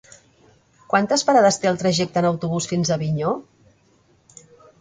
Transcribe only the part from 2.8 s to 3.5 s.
a Avinyó?